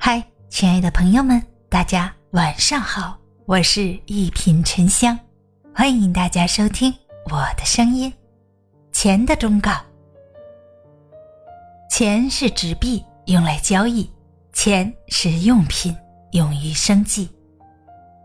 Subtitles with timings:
[0.00, 5.18] 嗨，亲爱的朋友们，大家晚上好，我是一品沉香，
[5.74, 6.94] 欢迎大家收听
[7.30, 8.10] 我的声音。
[8.92, 9.72] 钱的忠告：
[11.90, 14.08] 钱是纸币，用来交易；
[14.52, 15.94] 钱是用品，
[16.30, 17.28] 用于生计。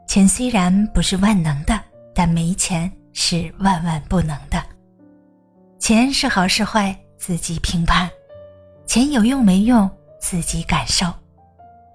[0.08, 1.78] 钱虽然不是万能的，
[2.14, 4.64] 但没钱是万万不能的。
[5.80, 8.08] 钱是好是坏，自己评判；
[8.86, 9.90] 钱有用没用，
[10.21, 11.12] 自己感受。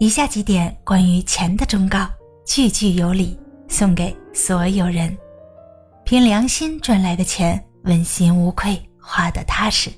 [0.01, 2.09] 以下几点关于钱的忠告，
[2.47, 3.37] 句句有理，
[3.67, 5.17] 送给所有人。
[6.05, 9.91] 凭良心赚来的钱，问心无愧，花得踏实；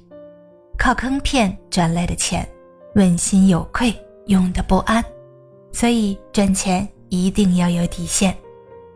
[0.79, 2.49] 靠坑骗赚来的钱，
[2.95, 5.05] 问心有愧，用得不安。
[5.71, 8.35] 所以赚钱一定要有底线。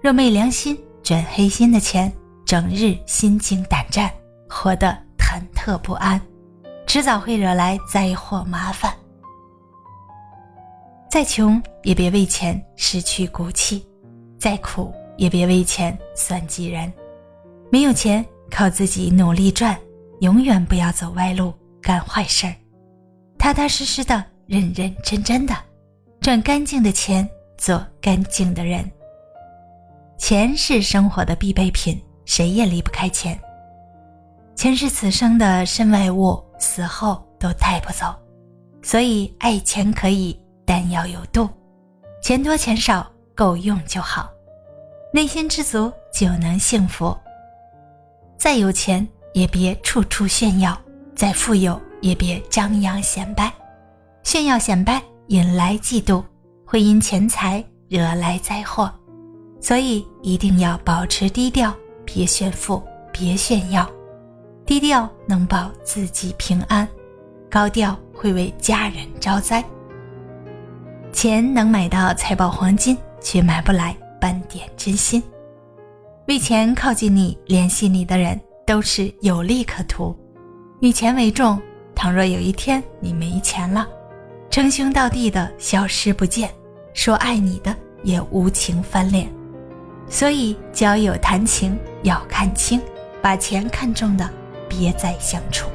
[0.03, 2.11] 若昧良心赚黑心的钱，
[2.47, 4.11] 整日心惊胆战。
[4.49, 6.19] 活得忐忑不安，
[6.87, 8.91] 迟早会惹来灾祸麻烦。
[11.15, 13.87] 再穷也别为钱失去骨气，
[14.37, 16.93] 再苦也别为钱算计人。
[17.71, 19.79] 没有钱，靠自己努力赚，
[20.23, 22.55] 永远不要走歪路，干坏事儿。
[23.39, 25.55] 踏踏实实的，认认真真的，
[26.21, 28.85] 赚干净的钱，做干净的人。
[30.19, 33.39] 钱是生活的必备品，谁也离不开钱。
[34.57, 38.13] 钱是此生的身外物，死后都带不走，
[38.83, 41.49] 所以爱钱可以，但要有度。
[42.23, 44.31] 钱多钱少够用就好，
[45.13, 47.17] 内心知足就能幸福。
[48.39, 50.79] 再有钱也别处处炫耀，
[51.15, 53.53] 再富有也别张扬显摆，
[54.23, 56.23] 炫耀显摆引来嫉妒，
[56.67, 58.93] 会因钱财惹来灾祸。
[59.61, 63.89] 所以一定要保持低调，别炫富，别炫耀。
[64.67, 66.87] 低调能保自己平安，
[67.51, 69.65] 高调会为家人招灾。
[71.25, 75.23] 钱能买到财宝黄金，却买不来半点真心。
[76.29, 80.15] 为钱靠近你、联系你的人，都是有利可图。
[80.83, 81.59] 以钱为重，
[81.95, 83.89] 倘若有一天你没钱了，
[84.51, 86.51] 称兄道弟的消失不见，
[86.93, 89.27] 说爱你的也无情翻脸。
[90.11, 92.79] 所以交友谈情要看清，
[93.23, 94.29] 把钱看重的。
[94.69, 95.71] 别再相处，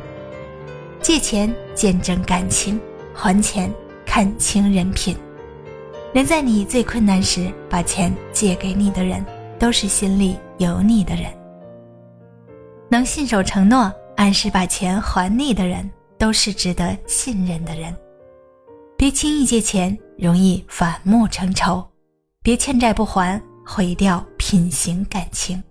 [1.02, 2.80] 借钱见证感情，
[3.16, 3.74] 还钱
[4.06, 5.18] 看清人品。
[6.14, 9.24] 能在你最困难时把钱借给你的人，
[9.59, 11.25] 都是心里有你的人。
[12.90, 15.88] 能信守承诺，按时把钱还你的人，
[16.18, 17.96] 都是值得信任的人。
[18.98, 21.81] 别轻易借钱，容易反目成仇；
[22.42, 25.62] 别欠债不还，毁掉品行感情。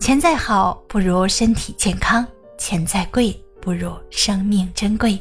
[0.00, 2.24] 钱再好，不如身体健康；
[2.56, 5.18] 钱再贵，不如生命珍贵。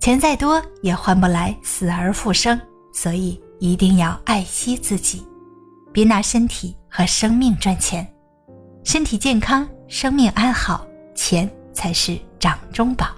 [0.00, 2.60] 钱再多，也换不来死而复生。
[2.94, 5.22] 所以一定要爱惜自己，
[5.92, 8.10] 别拿身体和生命赚钱。
[8.84, 13.08] 身体健康，生命安好，钱才是掌中宝。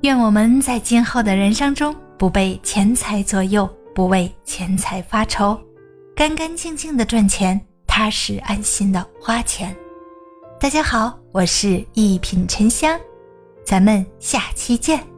[0.00, 5.56] 愿我们在今后的人生中，不被钱财左右，不为钱财发愁，
[6.16, 7.60] 干干净净的赚钱。
[7.94, 9.76] 踏实安心的花钱。
[10.58, 12.98] 大家好，我是一品沉香，
[13.66, 15.11] 咱们下期见。